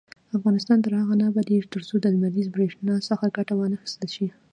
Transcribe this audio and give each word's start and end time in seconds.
افغانستان 0.37 0.77
تر 0.85 0.91
هغو 0.99 1.13
نه 1.19 1.25
ابادیږي، 1.31 1.67
ترڅو 1.73 1.93
د 1.99 2.05
لمریزې 2.13 2.53
بریښنا 2.55 2.95
څخه 3.09 3.33
ګټه 3.37 3.53
وانخیستل 3.55 4.09
شي. 4.15 4.27